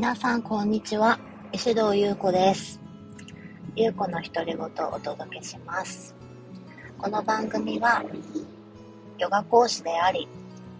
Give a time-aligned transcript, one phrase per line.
[0.00, 1.18] 皆さんこんにちは。
[1.52, 2.80] 石堂優子です。
[3.76, 6.14] 優子の独り言をお届けします。
[6.96, 8.02] この番組は
[9.18, 10.26] ヨガ講師であり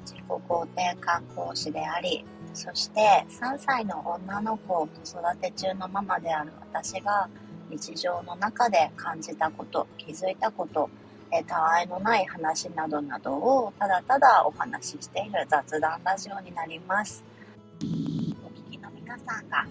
[0.07, 7.29] 自己肯定感講師でありそして3歳の女の子を子育て中のママである私が
[7.69, 10.89] 日常の中で感じたこと気づいたこと
[11.31, 17.23] えたわいのない話などなどをただただお話ししている雑談ラジオになります。
[19.11, 19.67] 皆さんが、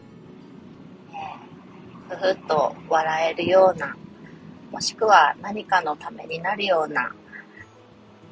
[2.09, 3.95] えー、ふふっと笑えるような、
[4.69, 7.09] もしくは何かのためになるような、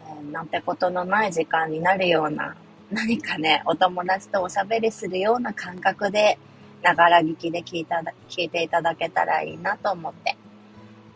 [0.05, 2.57] えー、なんてことのない時間になるような、
[2.91, 6.37] 何かね、お友達とおしゃべりするような感覚で、
[6.81, 10.35] ながら聞きで聞いた聞いていただけたらいいなと思って、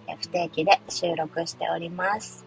[0.07, 2.45] え不定期で収録しております。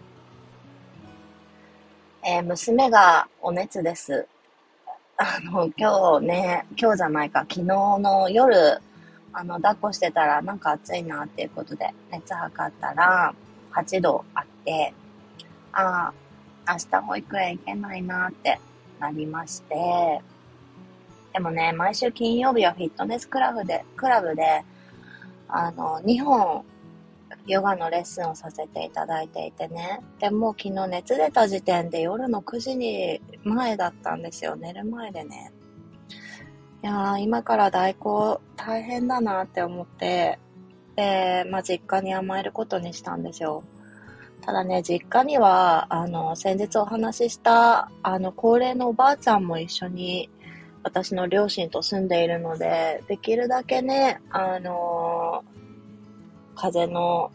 [2.23, 4.27] えー、娘がお熱です。
[5.16, 8.80] あの、今日ね、今日じゃないか、昨日の夜、
[9.32, 13.32] あの、抱っこしてたらなんか暑いなっていうことで、熱測ったら
[13.73, 14.93] 8度あって、
[15.73, 16.12] あ
[16.66, 18.59] あ、明日保育園行けないなって
[18.98, 20.21] なりまして、
[21.32, 24.65] でもね、毎週金曜日はフィットネスクラブで、クラブで、
[25.49, 26.65] あの、2本
[27.46, 30.00] ヨガのレッスンをさせていただいていてね。
[30.18, 34.56] でも昨日熱出た時点で夜の9時に前だったんですよ。
[34.56, 35.52] 寝る前でね。
[36.82, 40.38] いやー、今から代行大変だなって思って、
[40.96, 43.65] で、まあ、実家に甘えることにしたんですよ。
[44.42, 50.28] ただね、実家には、あの、先日お話しした、あの、高齢のおばあちゃんも一緒に、
[50.82, 55.13] 私の両親と住んでいるので、できるだけね、あの
[56.55, 57.30] 風の、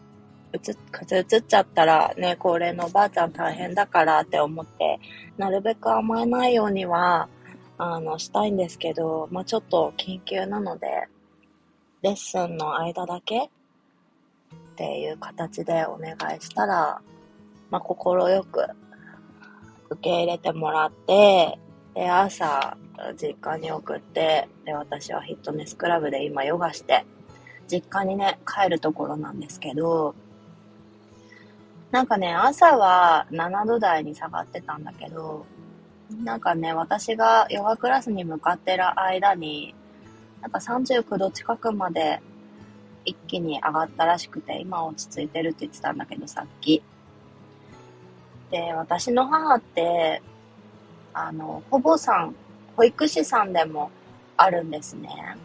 [0.52, 4.98] うつ、風邪うつっちゃったらね、高齢のおばあちゃん大変だからって思って、
[5.36, 7.28] なるべく甘えないようには、
[7.78, 11.08] あの、したいんですけど、まあ、ちょっと緊急なので、
[12.02, 13.48] レッスンの間だけっ
[14.76, 17.00] ていう形でお願いしたら、
[17.70, 18.66] まあ、心よく
[19.90, 21.58] 受け入れてもらって、
[21.94, 22.76] で、朝、
[23.20, 27.04] 実家に送って、で、私はフィットネスクラブで今ヨガして、
[27.70, 30.14] 実家にね、帰るところなんですけど、
[31.92, 35.46] なんかね、朝は7度台に下がってたんだけど、
[36.24, 39.74] なんかね、私がヨガクラスに向かってる間に、
[40.40, 42.20] なんか39度近くまで
[43.04, 46.82] 一気に上がったらしくて、今落ち着いてるって言ってたんだけど、さっき。
[48.50, 50.22] で、私の母って、
[51.12, 52.34] あの、保母さん、
[52.76, 53.90] 保育士さんでも
[54.36, 55.36] あるんですね。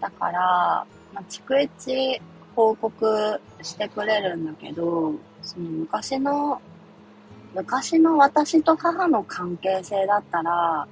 [0.00, 2.20] だから、まあ、逐一
[2.54, 6.60] 報告してくれるんだけど、その昔の、
[7.54, 10.86] 昔の私と母の関係性だったら、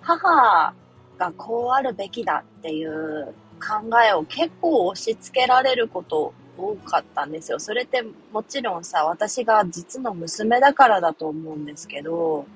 [0.00, 0.74] 母
[1.18, 7.58] がこうあるべきだっていう考えを結構押し付けられること多かったんですよ。
[7.58, 12.46] それってもちろんさ、私が実の娘だからだと思うんですけど、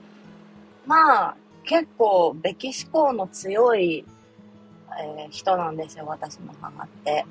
[0.86, 4.04] まあ、結構、べき思考の強い
[4.98, 7.26] えー、人なんですよ、私の母って。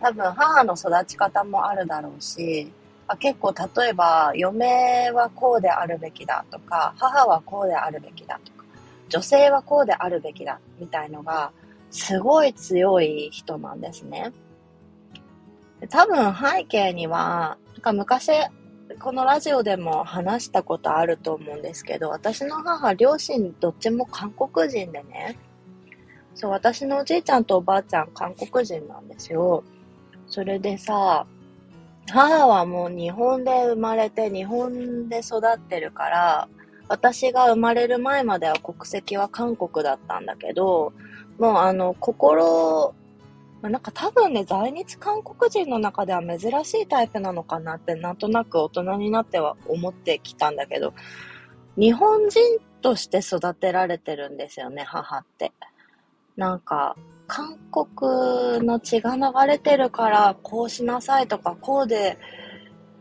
[0.00, 2.72] 多分母の育ち方もあるだろうし、
[3.06, 8.64] あ結構例えば嫁はこうであるべきだとか、母はこうであるべきだとか、
[9.08, 11.52] 女性はこうであるべきだみたいのが
[11.90, 14.32] すごい強い人なんですね。
[15.90, 18.30] 多分背景には、なんか昔
[19.00, 25.38] このラジオでも話したことあると思うんですけど、私の母、両親どっちも韓国人でね、
[26.38, 29.64] そう、私のおじいちゃんとおばあちゃん、韓国人なんですよ。
[30.28, 31.26] それでさ、
[32.08, 36.48] 母はもう日本で生まれて日本で育ってるから、
[36.88, 40.92] 私が生まれる前までは国籍は韓国だったんだけど、
[41.40, 42.94] もうあの、心、
[43.60, 50.94] なんか多分ね、在日韓国人の中では珍しいタイプなのかなってなんとなく大人になっては思ってきたんだけど、
[51.76, 52.40] 日本人
[52.80, 55.52] として育てられてるんですよね、母って。
[56.38, 56.96] なんか、
[57.26, 62.16] 韓国の血が流れてるから、こうしなさいとか、こうで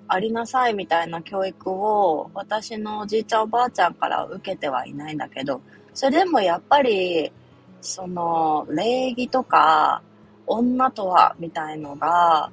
[0.07, 5.62] ありなさいみたいな教育を、私のおじいちゃんおばあちゃんから受けてはいないんだけど、
[5.94, 7.31] それでもやっぱり、
[7.80, 10.01] その、礼儀とか、
[10.48, 12.50] 女とは、みたいのが、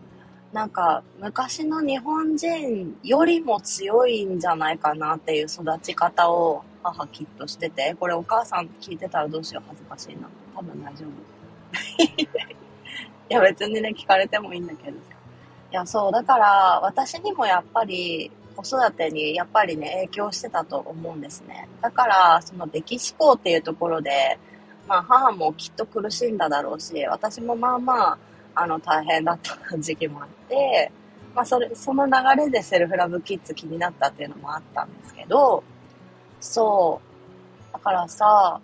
[0.52, 10.28] なんか、昔の日本人よりも強いんじゃないかなっていう育ち方を母きっとしてて、これお母さん聞いてたらどうしよう恥ずかしいな。
[10.54, 11.10] 多分大丈夫。
[12.22, 12.28] い
[13.28, 15.16] や、別にね、聞かれてもいいんだけどさ。
[15.72, 21.68] いや、そう、だから、私にもやっぱり、子育てにやっぱりね、影響してたと思うんですね。
[21.80, 24.38] だから、その、べき思考っていうところで、
[24.86, 28.18] まあ母もきっと苦しんだだろうし、私もまあまあ、
[28.54, 30.92] あの大変だった時期もあって、
[31.34, 35.64] まあそれ、その流れでセルフラブキッズ気になったっていうのもあったんですけど、
[36.40, 37.00] そ
[37.70, 37.72] う。
[37.72, 38.60] だからさ、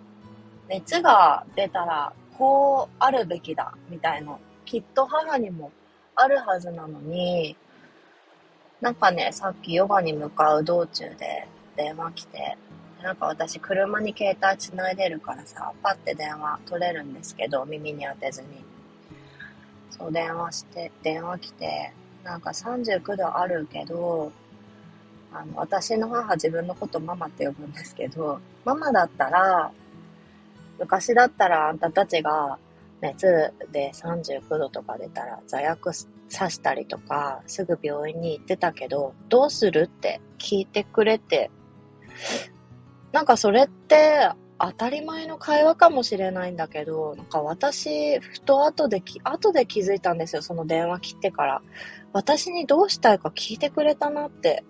[0.69, 5.71] 熱が出たらこうあるべきだみたいの、きっと母にも
[6.15, 7.55] あるはずなのに、
[8.79, 12.57] なんかね、さっきヨガに向かう道中で電話来て、
[13.03, 18.47] なんか私車に携帯つないでるからさ、パッて電話取れるんですけど、耳に当てずに。
[19.91, 24.31] そう電話して、電話来て、なんか39度あるけど、
[25.33, 29.71] あの、私の母自分のことママって呼ぶんですけど、ママだったら、
[30.79, 32.57] 昔だったらあんたたちが
[33.01, 35.91] 熱で39度とか出たら座薬
[36.29, 41.51] さしたりとか、すぐ病院に行ってたけど、どうするって聞いてくれて、
[43.11, 44.29] なんかそれって
[44.63, 51.61] 当たり前の会話かもしれないんだけど、なんか私、ふと後で、後で気づいたんですよ、その電話切ってから。
[52.13, 54.63] 私にどうしたいか聞いてくれたなって。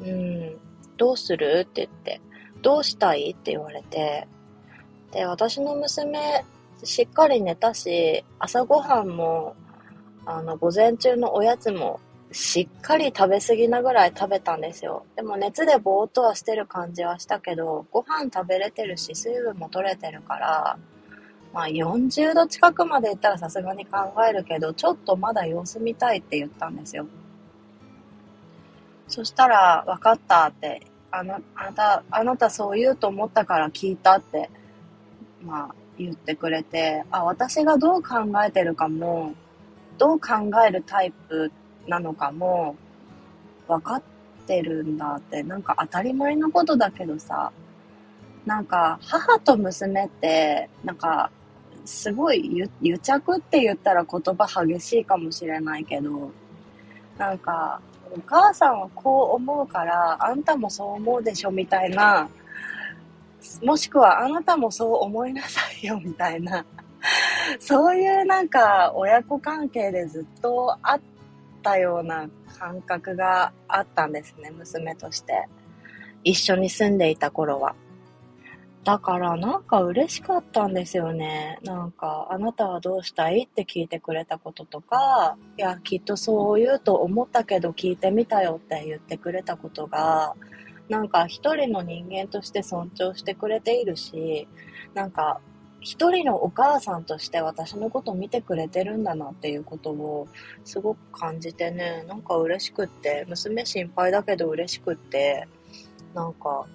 [0.00, 0.58] うん、
[0.96, 1.66] どうする？
[1.68, 2.20] って言って、
[2.62, 3.30] どうしたい？
[3.30, 4.26] って言われて、
[5.12, 6.44] で、私の娘、
[6.84, 9.54] しっかり寝たし、朝ごはんも、
[10.24, 12.00] あの、午前中のおやつも、
[12.32, 15.04] しっかり食べ過ぎなぐらい食べたんですよ。
[15.16, 20.78] でも熱でぼーっとはしてる感じはしたけど、ご飯食べれてるし、水分も取れてるから、
[21.52, 23.98] まあ40度近くまでいったらさすがに考
[24.28, 27.06] えるけど、ちょっとまだ様子見たいって言ったんですよ。
[29.10, 34.48] そしたら、分かったって、あの、あなた、あなたそう言うと思ったから聞いたって
[35.42, 39.34] まあ、言ってくれて、あ、私がどう考えてるかも、
[39.98, 40.28] どう考
[40.66, 41.50] えるタイプ
[41.86, 42.76] なのかも、
[43.68, 44.02] 分かっ
[44.46, 47.52] てるんだって、なんか当たり前のことだけどさ、
[48.46, 51.30] なんか母と娘って、なんか、
[51.84, 56.30] すごい癒着って言ったら言葉激しいかもしれないけど、
[57.18, 57.80] なんか、
[58.12, 62.28] お母さんはこう思うから、あんたもそう思うでしょみたいな、
[63.62, 66.64] もしくはあなたもそう思いなさいよみたいな、
[67.58, 71.00] そういうなんか親子関係でずっとあっ
[71.62, 72.28] たような
[72.58, 75.46] 感覚があったんですね、娘として。
[76.22, 77.74] 一緒に住んでいた頃は。
[78.84, 81.58] だからなんか嬉しかったんですよね。
[81.62, 90.34] なんか、あなたはどうしたいって聞いてくれたこととか、いや、きっとそう言うと思ったけど聞いてみたよって言ってくれたことが、
[90.88, 94.48] なんか一人の人間として尊重してくれているし、
[94.94, 95.40] なんか
[95.80, 100.26] 一人のお母さんとして私のこと見てくれてるんだなっていうことを
[100.64, 105.46] すごく感じてね、なんか嬉しくって、娘心配だけど嬉しくって、
[106.14, 106.66] なんか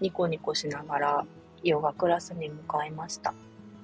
[0.00, 1.26] ニコニコしながら
[1.62, 3.30] ヨガクラスに向かいました。
[3.30, 3.34] っ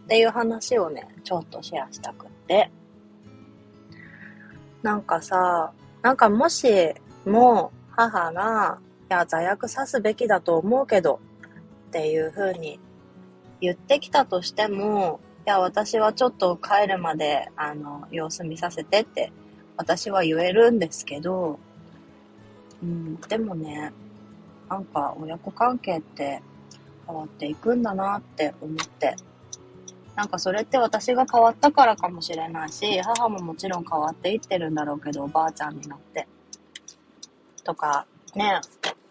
[0.08, 2.70] ていう話をね、ちょっとシェアしたくって。
[4.82, 6.94] なんかさ、なんかもし
[7.25, 8.78] も母が
[9.08, 11.20] いや、座薬さすべきだと思うけど、
[11.88, 12.81] っていう風に
[13.61, 19.32] 言ってきたとしても、いや、私はちょっと帰るまで、あの、様子見させてって、
[19.76, 21.61] 私は言えるんですけど、
[22.82, 23.93] うん、でもね、
[24.69, 26.43] なんか親子関係って
[27.06, 29.17] 変わっていくんだなって思って、
[30.17, 36.27] なんかそれって私が変わったからかもしれないし、母ももちろん変わっていってるんだろうけど、おばあちゃんになって。
[37.63, 38.60] とか、ね、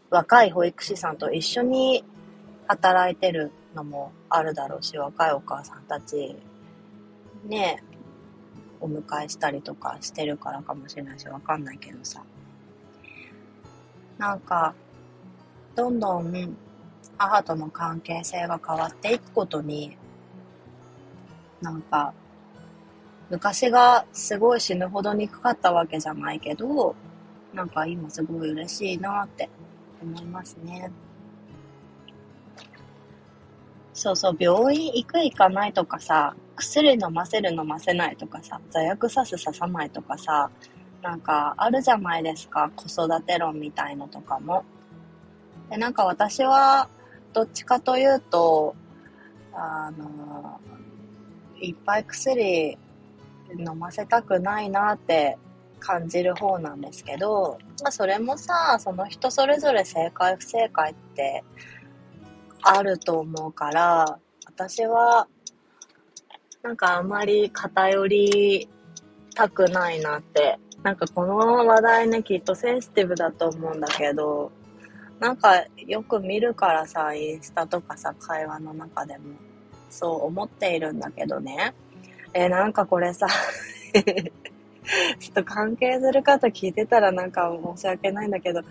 [0.10, 2.04] 若い保育士さんと一緒に
[2.68, 6.36] 働いてるのもあるだろうし、若いお母さんたち、
[7.46, 7.84] ね、
[8.80, 12.24] お迎えしたりとかしてるからかもしれないし、わかんないけどさ。
[14.18, 14.74] なんか、
[15.75, 16.56] どんどん
[17.17, 19.98] 母との関係性が変わっていくことに、
[21.62, 22.13] なんか、
[23.29, 26.95] 昔がすごい死ぬほど憎かったわけじゃないけど、
[27.53, 29.50] なんか今すごい嬉しいなって
[30.01, 30.91] 思いますね。
[33.93, 40.50] そうそう、病院行く行かないとかさ、薬飲ませる飲ませないとかさ、座薬さす刺さないとかさ、
[41.01, 44.65] なんかあるじゃないですか、子育て論みたいのとかも。
[45.69, 46.89] で、なんか私は、
[47.36, 48.77] どっちかというと、
[49.54, 50.62] あの、
[51.60, 52.77] いっぱい薬
[53.60, 55.38] 飲ませたくないなって
[55.80, 61.44] 感じる方なんですけど、まあ、それもさ、その人それぞれ正解不正解って
[62.62, 65.27] あると思うから、私は、
[66.63, 68.70] なんかあんまり偏り
[69.36, 70.58] たくないなって。
[70.84, 74.51] なんかこの話題ね、きっとセンシティブだと思うんだけど、
[75.19, 79.36] なんかよく見るからさ、インスタとかさ、会話の中でも。
[79.89, 81.74] そう思っているんだけどね。
[82.34, 83.27] えー、なんかこれさ
[83.93, 88.63] ちょっと関係する方聞いてたらなんか申し訳ないんだけど、い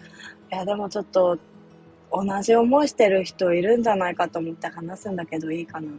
[0.50, 1.38] やでもちょっと
[2.12, 5.90] 同じ思いしてる人いるんじゃないかと思って話すんだけどいいかな。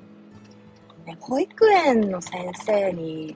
[1.05, 3.35] ね、保育園の先生に、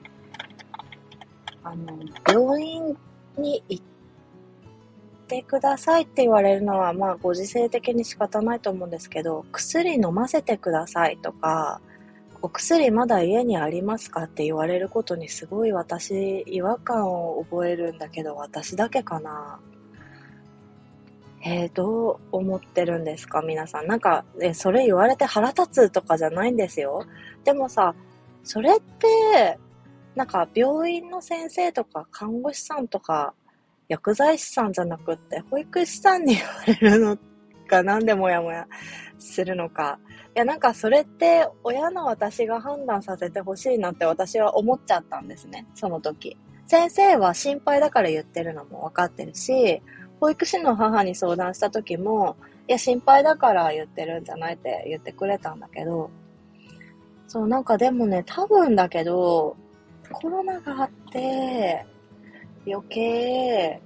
[1.62, 2.96] あの、病院
[3.36, 3.84] に行っ
[5.30, 11.80] てくださいって言われるのは、まあ、ご時世的に仕方ないと思うんですけど、薬飲ませてくださいとか、
[12.42, 19.60] お薬まだ家にありますかって言われることにすごい私違和感を覚えるんだけど私だけかな
[21.42, 23.40] えー、どう思ってるんですか？
[23.40, 23.86] 皆さん。
[23.86, 27.06] なんか、え、それ言われて腹立つとかじゃないんですよ。
[27.44, 27.94] でもさ、
[28.44, 29.58] それって、
[30.14, 33.32] なんか病院の先生とか看護師さんとか
[33.90, 37.18] 薬剤師さんじゃなくって保育士さんに言われるの
[37.68, 38.66] がなんでモヤモヤ
[39.18, 39.98] するのか。
[40.34, 45.66] いやなんかそれって親の私が判断させてほしいなって私は思っちゃったんですね。
[45.74, 46.38] その時。
[46.66, 49.82] 先生は心配だから言ってるのも分かってるし、
[50.20, 52.36] 保育士の母に相談した時も、
[52.68, 56.10] いや、心配だから言ってるんじゃないって言ってくれたんだけど、
[57.26, 59.56] そう、なんかでもね、多分だけど、
[60.12, 61.84] コロナがあって、
[62.66, 63.80] 余計、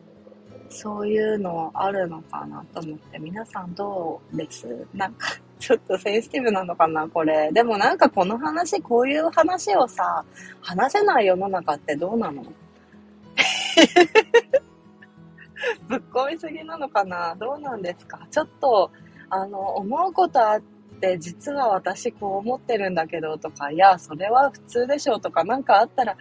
[0.69, 5.29] そういうのあるのかなと思って、皆さんどうですなんか、
[5.61, 7.53] ちょっとセンシティブなのかな、これ。
[7.53, 10.25] でもなんかこの話、こういう話をさ、
[10.61, 12.43] 話せない世の中ってどうなの？
[15.89, 17.37] ぶっ込みすぎなのかな？
[17.37, 18.27] どうなんですか？
[18.31, 18.91] ちょっと、
[19.31, 20.61] あの、思うことあっ
[21.01, 26.15] て、実は私こう思ってるんだけどとか、いや、それは普通でしょとか、なんかあったら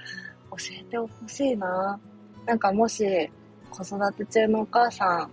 [0.52, 2.00] 教えてほしいな。
[2.46, 3.30] なんかもし、
[3.70, 5.32] 子育て中のお母さん、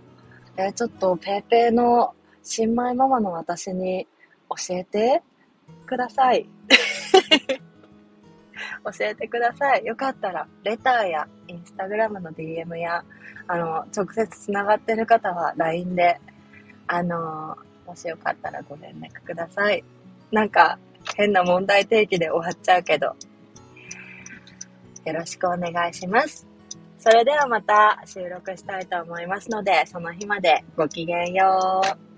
[0.57, 2.13] えー、ちょっとペーペーの
[2.43, 4.07] 新米ママの私に
[4.49, 5.21] 教えて
[5.85, 6.47] ください。
[8.83, 9.85] 教えてください。
[9.85, 13.03] よかったら、レターやインスタグラムの DM や、
[13.47, 16.19] あの、直接つながってる方は LINE で、
[16.87, 19.83] あの、もしよかったらご連絡ください。
[20.31, 20.79] なんか、
[21.15, 23.15] 変な問題提起で終わっちゃうけど、
[25.05, 26.50] よろしくお願いします。
[27.03, 32.10] それではまた収録したいと思いますので、その日までごきげんよう。